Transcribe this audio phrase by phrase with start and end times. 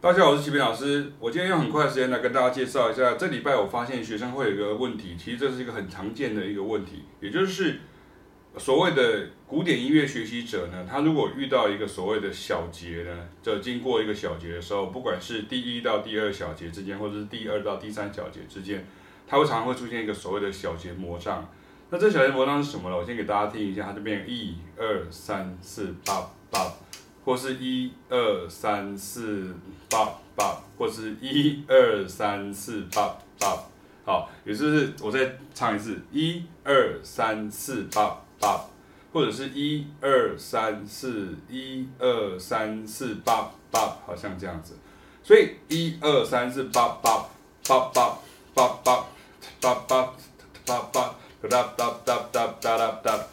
[0.00, 1.10] 大家好，我是齐平老师。
[1.18, 7.80] 我今天用很快的时间来跟大家介绍一下，这礼拜我发现学生会有一个问题，其实这是一个很常见的一个问题，也就是
[8.56, 18.86] 所谓的古典音乐学习者呢，他如果遇到一个所谓的小节呢，就经过一个小节的时候，不管是第一到第二小节之间，或者是第二到第三小节之间，
[19.26, 21.44] 它会常常会出现一个所谓的小节魔障。
[21.90, 22.96] 那这小节魔障是什么呢？
[22.96, 26.72] 我先给大家听一下，它这边一二三四八八。
[27.28, 29.54] 或是一二三四
[29.90, 33.64] 八八，或是一二三四八八，
[34.06, 38.64] 好，也就是我再唱一次，一二三四八八，
[39.12, 44.72] 或者是一二三四一二三四八八，好像这样子，
[45.22, 47.28] 所以一二三四八八
[47.66, 48.18] 八八
[48.54, 49.04] 八八
[49.60, 50.14] 八八
[50.64, 51.14] 八八
[51.46, 53.28] 哒哒哒哒哒哒哒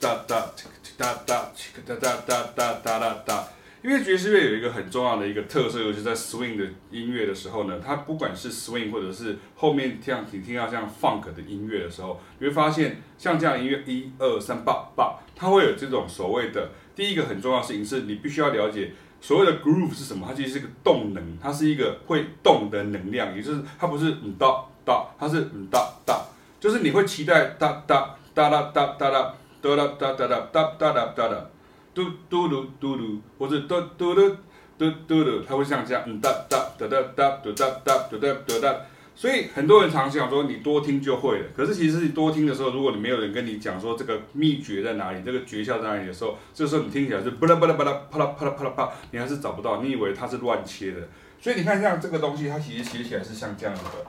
[0.00, 0.73] 哒哒。
[0.96, 1.50] 哒哒
[1.86, 3.48] 哒哒哒哒哒哒哒，
[3.82, 26.24] 因为爵士乐有一个很重要的一个特色，尤其在 swing 的音乐的时候呢，它不管是 swing 或者是后面像你听到像 funk 的音乐的时候，你会发现像这样音乐一二三八八，它会有这种所谓的第一个很重要的事情是，你必须要了解所谓的 groove 是什么，它其实是个动能，它是一个会动的能量，也就是它不是嗯哒哒，它是嗯哒哒，
[26.60, 29.34] 就是你会期待哒哒哒哒哒哒哒。
[29.64, 31.50] 哒哒哒哒哒哒哒哒哒哒，
[31.94, 34.36] 嘟嘟噜嘟噜，或者嘟嘟噜
[34.76, 38.76] 嘟嘟噜，它会像这样，嗯哒哒哒哒哒哒哒嘟哒嘟哒。
[39.16, 41.46] 所以很多人常想说，你多听就会了。
[41.56, 51.00] 可是其实你多听的时候，如果你没有人跟你讲说这个秘诀在哪里，这个诀窍在哪里的时候，这时候你听起来是巴拉巴拉巴拉啪啦啪啦啪啦啪，你还是找不到，你以为它是乱切的。
[51.40, 54.04] 所以你看像这个东西，它其实写起来是像这样子的，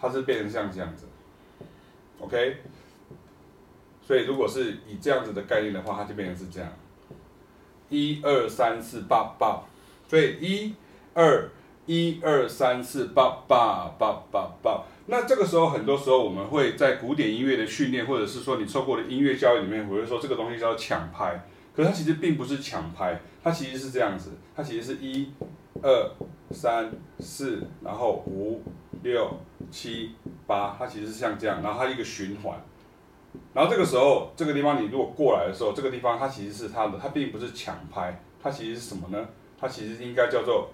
[0.00, 1.06] 它是变成像这样子
[2.20, 2.62] ，OK。
[4.08, 6.72] 所以，如果是以这样子的概念的话，它就变成是这样，
[7.90, 9.60] 一二三四八八，
[10.08, 10.74] 所以一
[11.12, 11.46] 二
[11.84, 14.82] 一二三四八八八八八。
[15.08, 21.44] 那这个时候，很多时候我们会在古典音乐的训练，或者是说你受过的音乐教育里面，我会说这个东西叫抢拍，
[21.76, 25.30] 可是它其实并不是抢拍，它其实是这样子，它其实是一
[25.82, 26.10] 二
[26.50, 26.90] 三
[27.20, 28.62] 四，然后五
[29.02, 29.38] 六
[29.70, 30.12] 七
[30.46, 32.58] 八，它其实是像这样，然后它一个循环。
[33.52, 39.28] 然后这个时候，这个地方你如果过来的时候，这个地方它其实是它的，它并不是抢拍，它其实是什么呢？
[39.60, 40.70] 它其实应该叫做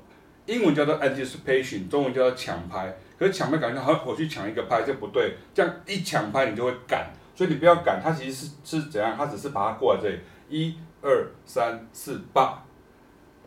[0.46, 2.94] 英文叫做 anticipation，中文叫做抢拍。
[3.18, 9.14] 可是抢拍感觉好像我去抢一个拍就不对，这样一抢拍你就会赶，所以你不要赶，它其实是是怎样？
[9.16, 12.62] 它只是把它过来这里，一二三四八，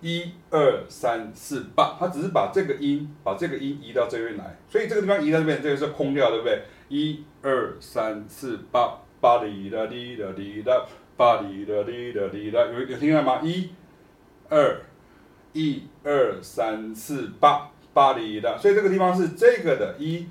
[0.01, 6.61] 一二三四八，它只是把这个音把这个音移到这边来，所以这个地方移到这边，这个是空掉，对不对？
[6.89, 10.85] 一二三四八，八里啦哩啦哩啦，
[11.17, 13.41] 八里啦哩啦哩啦，有有听到吗？
[13.43, 13.69] 一、
[14.49, 14.79] 二、
[15.53, 18.55] 一、二、三、四、八，八里啦。
[18.57, 20.27] 所以这个地方是这个的，一、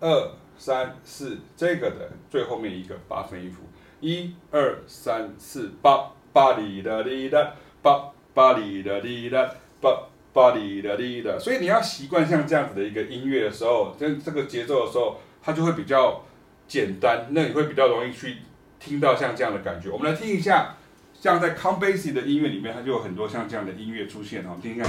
[0.00, 3.62] 二、三、四，这个的最后面一个八分音符，
[4.00, 9.50] 一、二、三、四、八，八里啦哩啦，八巴里的里哒，
[9.80, 11.38] 巴巴里的里哒。
[11.38, 15.20] 所以你要习惯像这样子的一个音乐的时候，这这个节奏的时候。
[15.44, 16.22] 它就会比较
[16.68, 18.36] 简单，那你会比较容易去
[18.78, 19.90] 听到像这样的感觉。
[19.90, 20.76] 我们来听一下，
[21.20, 24.44] 像在康贝西的音乐里面，它就有很多像这样的音乐出现。
[24.46, 24.84] 哦，听一下。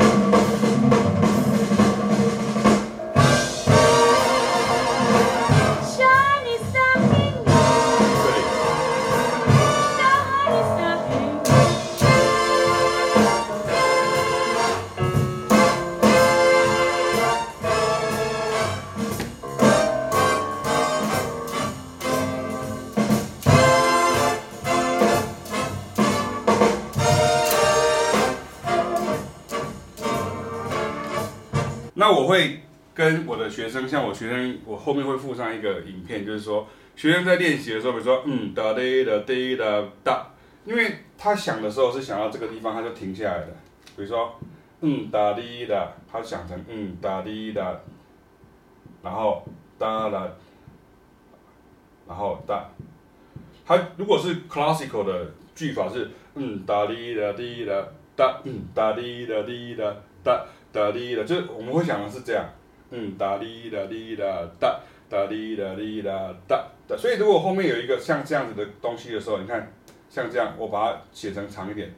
[32.94, 40.28] 跟我的学生，像我学生，我后面会附上一个影片，就是说学生在练习的时候，比如说嗯哒嘞哒嘞哒哒，
[40.66, 43.48] 因为他想的时候是想到这个地方，他就停下来了。
[43.96, 44.40] 比如说
[44.82, 47.80] 嗯哒哩哒，他想成嗯哒哩哒，
[49.02, 49.44] 然后
[49.80, 50.30] 哒啦，
[52.08, 52.70] 然后哒。
[53.66, 60.46] 他如果是 classical 的句法是嗯哒哩哒哩哒哒，嗯哒哩哒哩哒哒。
[60.74, 62.44] 哒哩啦，就是我们会想的是这样，
[62.96, 64.80] 嗯，哒哩哒哩哒哒，
[65.10, 69.68] 哒哩哒哩哒哒，所以如果后面有一个像这样子的东西的时候，你看，
[70.12, 71.92] 像这样，我把它写成长一点，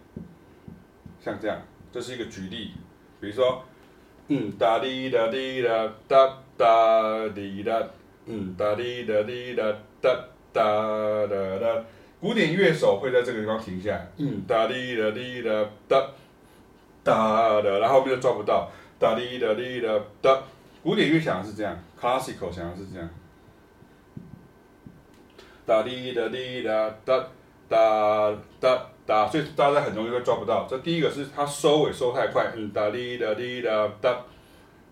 [1.19, 1.62] 像这样，
[1.92, 2.71] 这是一个举例，
[3.19, 3.62] 比如说，
[4.30, 7.83] 嗯，哒哩哒哩哒哒哒哩哒，
[8.27, 9.63] 嗯，哒哩哒哩哒
[10.01, 10.18] 哒
[10.53, 11.83] 哒哒哒，
[12.21, 16.07] 古典乐手会在这个地方停下来，嗯，哒哩哒哩哒哒。
[17.03, 20.41] 哒的，然后后面就抓不到，哒哩哒哩哒哒。
[20.85, 23.09] 古典乐想的是这样，classical 想的是这样，
[25.65, 27.27] 哒哩哒哩哒哒
[27.67, 30.67] 哒哒哒，所以大家很容易会抓不到。
[30.69, 34.15] 这第一个是它收尾收太快，嗯哒哩哒哩哒哒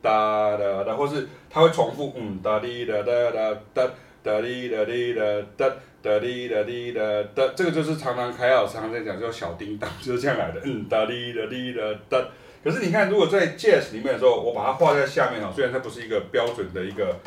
[0.01, 3.87] 哒哒哒，或是它会重复，嗯哒哩哒哒哒哒
[4.23, 5.21] 哒哩哒哩哒
[5.55, 7.01] 哒哒哩哒哩哒
[7.35, 12.27] 哒，这个就是常常凯老师常常在讲叫小叮当，就是这样来的，嗯哒哩哒哩哒哒。
[12.63, 17.19] 可是你看，如果在 Jazz 里面的时候，我把它画在下面哈，虽然它不是一个标准的一个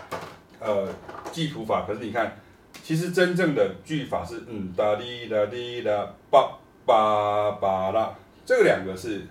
[0.58, 0.88] 呃
[1.30, 2.38] 记谱法，可是你看，
[2.82, 6.56] 其实真正的句法是嗯哒哩哒哩哒叭
[6.86, 8.14] 叭叭啦，
[8.46, 9.26] 这个两个是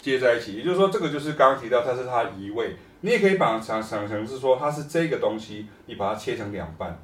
[0.00, 6.98] 接在一起，也就是说，这个就是刚刚提到它是它移位，你也可以把它想想成是说它是这个东西，你把它切成两半，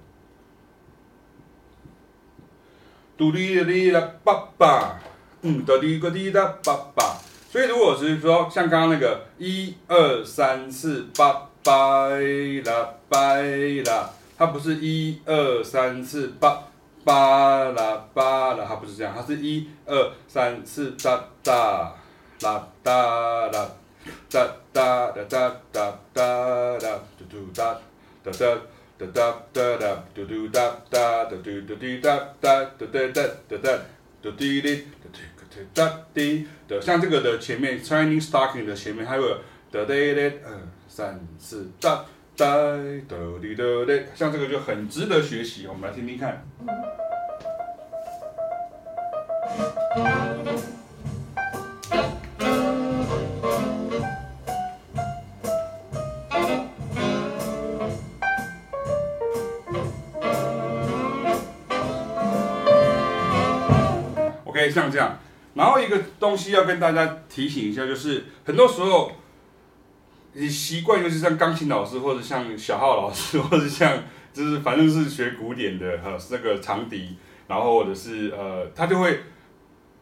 [3.19, 4.99] 嘟哩哒哩啦叭叭，
[5.43, 7.19] 嗯哒哩个哩哒叭叭。
[7.53, 12.09] 所以，如果是说像刚刚那个一二三四八八
[12.65, 13.37] 啦八
[13.85, 16.65] 啦，它不是一二三四八
[17.05, 21.93] 八啦八啦，它不是这样，它是一二三四哒哒
[22.41, 23.69] 啦哒啦
[24.31, 24.41] 哒
[24.73, 27.77] 哒哒哒哒哒哒嘟嘟哒
[28.25, 28.49] 哒哒
[28.99, 33.79] 哒哒哒哒嘟嘟哒哒嘟嘟嘟嘟哒哒哒哒哒哒哒
[34.23, 34.77] 嘟滴哩。
[35.03, 35.19] 哒滴
[35.75, 39.23] 的，像这个的前面，Chinese stocking 的前面还有
[39.71, 39.95] 哒哒哒，
[40.45, 40.59] 二
[40.89, 42.05] 三四哒
[42.37, 42.47] 哒
[43.09, 46.45] 哒滴哒哒，像这个就很值得学习，我们来听听看。
[64.45, 65.19] OK，像这样。
[65.55, 69.13] 然后一个东西要跟大家提醒一下，就是很多时候
[70.33, 74.03] 你习惯，就是像钢琴老师或者像小号老师， 或者像
[74.33, 77.17] 就是反正是学古典的哈，那个长笛，
[77.47, 79.21] 然后或者是呃，他就会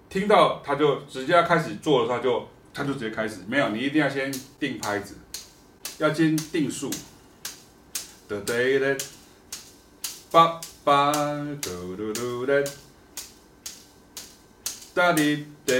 [0.09, 3.41] 听到他就直接要开始做的话，就他就直接开始。
[3.49, 5.17] 没有，你一定要先定拍子，
[5.99, 6.89] 要先定数。
[8.29, 9.05] 哒哒哒，
[10.31, 11.13] 叭叭，
[11.61, 12.53] 嘟嘟嘟哒。
[15.01, 15.75] 哒哩哒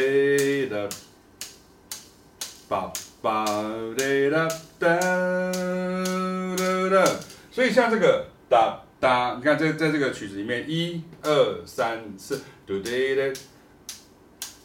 [0.71, 0.89] 哒，
[2.71, 2.91] 叭
[3.21, 3.45] 叭
[3.95, 4.99] 哒哒哒
[6.57, 7.21] 哒哒。
[7.51, 12.91] 所以像这个哒哒，你看在在这个曲子里面，一二三四，嘟哒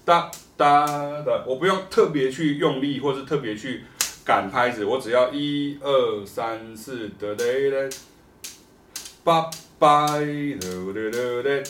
[0.06, 0.86] 哒，哒哒
[1.24, 3.84] 的，我不用特别去用力，或是特别去
[4.24, 7.98] 赶拍子，我只要一二三四，哒哒哒，
[9.22, 10.14] 叭叭哒
[10.94, 11.70] 哒哒哒。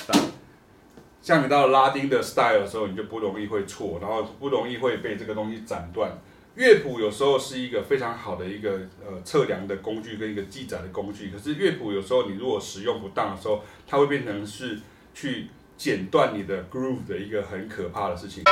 [1.21, 6.11] 像你到拉丁的 style 的时候，你就不容易会错，然后不容易会被这个东西斩断。
[6.55, 8.71] 乐谱有时候是一个非常好的一个
[9.05, 14.79] 呃测量的工具跟一个记载的工具，可是乐谱有时候你如果使用不当的时候，它会变成是
[15.13, 15.47] 去
[15.77, 18.43] 剪断你的 groove 的一个很可怕的事情。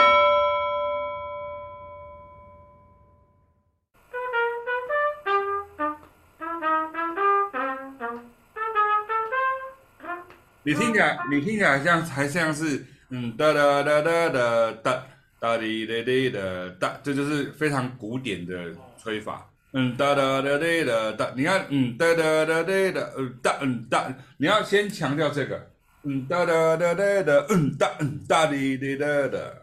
[10.63, 15.07] 你听起来，你听起来像还像是嗯哒哒哒哒哒哒
[15.39, 19.49] 哒滴滴滴的哒，这就是非常古典的吹法。
[19.71, 25.71] 嗯哒哒哒哒哒哒，你看嗯哒哒哒哒哒嗯哒嗯哒，你要先强调这个
[26.03, 29.61] 嗯哒哒哒哒哒嗯哒嗯哒滴滴哒的。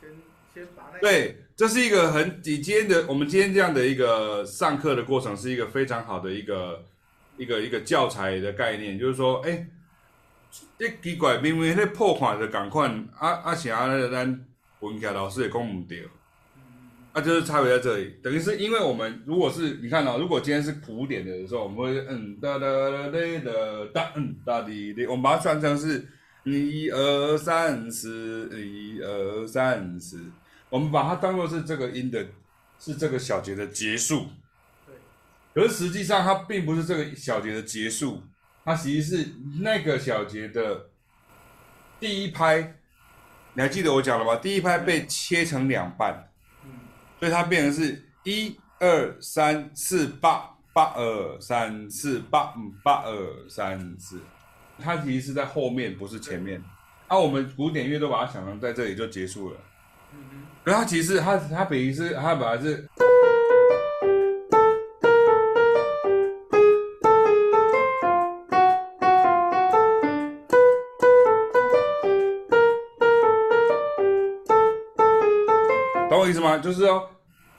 [0.00, 0.10] 先
[0.54, 1.00] 先把那个。
[1.00, 6.82] 对，这是一个很你今天的我们今天这样的一个上课的过程，是一个非常好的一个
[7.36, 9.66] 一个一个教材的概念，就是说哎。
[10.78, 14.46] 一奇怪，明明迄破款的共款，啊啊啥咱
[14.80, 16.08] 文凯老师也讲唔对，
[17.12, 23.52] 啊就是差别在这里，等于是因为我们如果是你看哦，如果今天是古典的时候，我们会嗯哒哒哒哒哒
[23.92, 26.08] 哒嗯哒滴滴，我们把它算成是
[26.44, 30.18] 一二三四一二三四，
[30.70, 32.26] 我们把它当做是这个音的，
[32.78, 34.26] 是这个小节的结束，
[34.86, 34.94] 对，
[35.52, 38.22] 可是实际上它并不是这个小节的结束。
[38.64, 39.28] 它其实是
[39.60, 40.90] 那个小节的
[41.98, 42.76] 第一拍，
[43.54, 44.36] 你还记得我讲了吗？
[44.36, 46.30] 第一拍被切成两半，
[47.18, 54.20] 所以它变成是一二三四八八二三四八嗯八二三四，
[54.78, 56.62] 它其实是在后面，不是前面。
[57.08, 59.56] 啊，我们古典乐都把它想成在这里就结束了。
[60.12, 60.46] 嗯哼。
[60.62, 62.86] 可是它其实它它本意是它本来是。
[76.30, 76.56] 意思吗？
[76.58, 77.10] 就是说，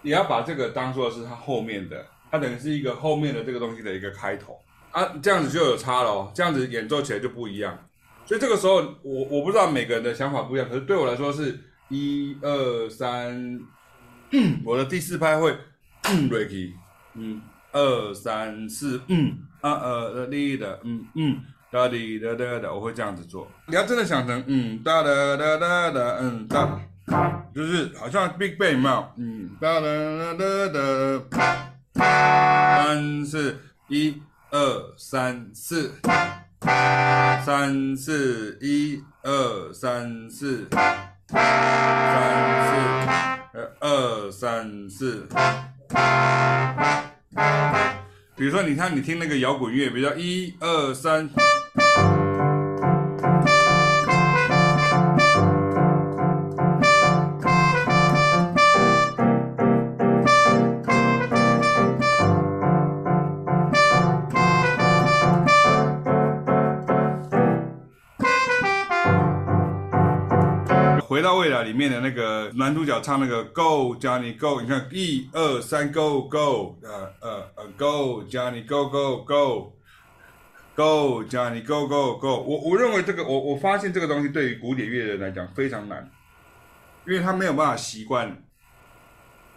[0.01, 4.57] 你要把这个当做是它后面的，它等于是一个后面的这个东西的一个开头
[4.91, 7.77] 啊，这样子就有差了哦，这样子演奏起来就不一样。
[8.25, 11.59] 所以这个时候，我我不知道每个人的想法不一样，可是对我来说是
[11.89, 13.59] 一二三，
[14.63, 15.53] 我的第四拍会
[16.03, 16.73] ，Ricky，
[17.15, 17.41] 嗯，
[17.73, 23.47] 二三四，嗯，啊呃的的，嗯嗯，哒滴哒哒哒，我会这样子做。
[23.67, 26.79] 你要真的想成，嗯，哒哒哒哒哒，嗯，哒，
[27.53, 29.88] 就是好像 Big Bang 嘛，嗯，哒哒
[30.34, 31.22] 哒哒
[31.94, 35.94] 哒，三四一二三四。
[37.44, 40.68] 三四一二三四，
[41.27, 42.70] 三四
[43.80, 45.27] 二三四。
[48.36, 51.27] 比如说，你看，你听那个摇滚乐，比如说一二三。
[71.21, 79.73] 回到未来里面的那个男主角唱那个 Go Johnny Go，你看一二三 Go Go，呃呃呃 Go Johnny Go Go Go
[80.73, 86.09] Go Johnny Go Go Go，我我认为这个我我发现这个东西对于古典乐的人来讲非常难，
[87.05, 88.43] 因为他没有办法习惯，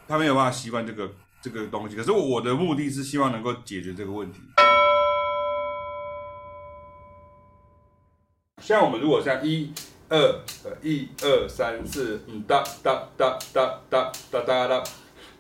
[0.07, 1.97] 他没有办法习惯这个这个东西。
[1.97, 4.43] 可是我的目的是希望能够解决这个问题。
[8.61, 9.73] 像我们如果像一。
[10.09, 10.19] 二
[10.65, 14.85] 呃一二三四嗯哒哒哒哒哒哒哒哒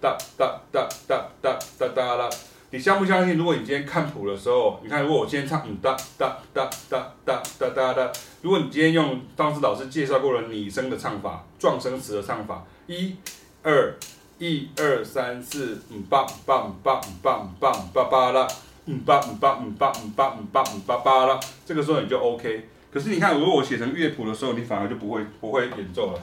[0.00, 2.30] 哒哒哒哒哒哒哒哒，
[2.71, 3.37] 你相不相信？
[3.37, 13.16] 如果你今天看谱的时候，你看如果我今天唱嗯哒哒哒哒哒哒哒哒，如果你今天用当时老师介绍过的拟声的唱法、状声词的唱法，一
[13.62, 13.94] 二
[14.38, 18.49] 一二三四嗯叭叭叭叭叭叭叭啦，
[18.87, 22.68] 嗯叭嗯叭嗯叭嗯叭嗯叭嗯叭叭啦，这个时候你就 OK。
[22.94, 26.22] 可是你看，如果我写成乐谱的时候，你反而就不会不会演奏了。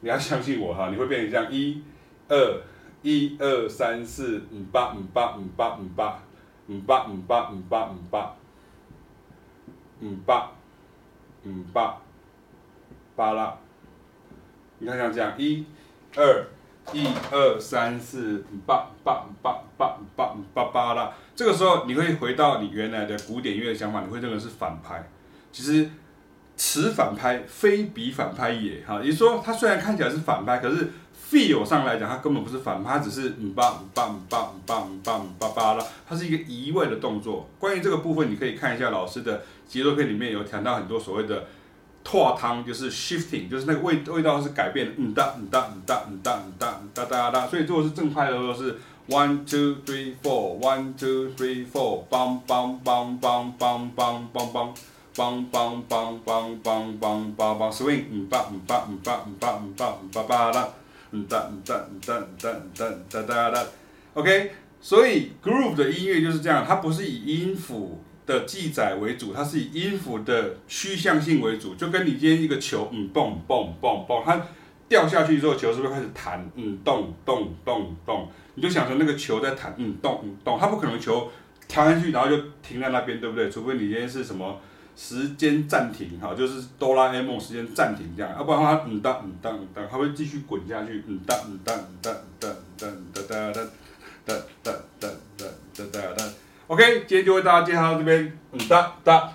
[0.00, 1.82] 你要相信我哈，你会变成这样：一、
[2.28, 2.60] 二、
[3.00, 6.20] 一、二、三、四、五、八、五、八、五、八、五、八、
[6.68, 8.36] 五、八、五、八、五、八、五、八、
[10.02, 10.52] 五、八、
[11.46, 11.98] 五、八、
[13.16, 13.58] 八啦。
[14.78, 15.64] 你看像这样：一、
[16.16, 16.46] 二、
[16.92, 21.14] 一、二、三、四、五、八、八、五、八、八、五、八、五、八、八啦。
[21.34, 25.08] 这个时候，你会回到你原来的古典乐想法，你会认为是反拍。
[25.52, 25.88] 其实，
[26.56, 30.90] 此反拍非彼反拍也哈，也就是说，它虽然看起来是反拍，可是
[31.30, 37.48] feel 上来讲，它根本不是反拍，它只是嗯吧嗯吧嗯吧嗯吧嗯吧嗯吧吧啦，它是一个移位的动作。
[37.58, 41.46] 关于这个部分，你可以看一下老师的节奏片里面有谈到很多所谓的
[42.04, 47.46] 拓汤，就是 shifting，就是那个味味道是改变，嗯哒嗯哒嗯哒嗯哒嗯哒嗯哒哒哒。
[47.46, 48.78] 所以如果是正拍的时候是
[49.08, 54.52] one two three four one two three four bang bang bang bang bang bang bang
[54.52, 54.74] bang
[55.14, 60.68] 梆梆梆梆梆梆梆梆 swing，嗯吧嗯吧嗯吧嗯吧嗯吧嗯吧吧啦，
[61.10, 63.66] 嗯哒嗯哒嗯哒嗯哒嗯哒哒哒哒
[64.14, 74.40] ，OK，所以 groove 的音乐就是这样，它不是以音符的记载为主，它是以音符的趋向性为主，就跟你今天一个球，嗯蹦蹦蹦蹦，它
[74.88, 76.50] 掉下去之后，球是不是开始弹？
[76.54, 81.30] 嗯咚咚咚咚，你就想成那个球在弹，嗯咚咚，它不可能球
[81.68, 83.50] 跳下去然后就停在那边，对不对？
[83.50, 84.58] 除非你今天是什么。
[84.96, 93.62] 时间暂停，哈，就是哆啦 A 梦时间暂停这样，要不然的话，嗯哒嗯哒嗯哒，它会继续滚下去，嗯哒嗯哒嗯哒嗯哒嗯哒哒哒
[94.24, 95.08] 哒哒哒
[95.38, 95.44] 哒
[95.74, 96.24] 哒哒哒
[96.68, 99.32] ，OK，今天就为大家介绍到这边，嗯哒哒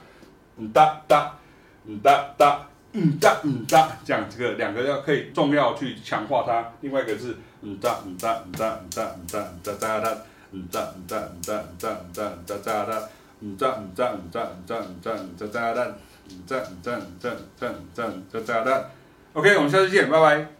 [0.57, 1.33] 嗯哒哒
[1.85, 10.17] 嗯哒哒嗯哒嗯哒，这样这个两个要可以重要去强化它，另外一个是嗯哒嗯哒嗯哒嗯哒嗯哒嗯哒哒哒
[10.51, 13.09] 嗯哒嗯哒嗯哒嗯哒嗯哒嗯哒哒哒。
[13.39, 18.89] 嗯赞五赞五赞五赞五赞五赞炸弹，五赞五赞五赞五赞五赞炸。
[19.33, 20.56] OK，我们下次见，拜拜。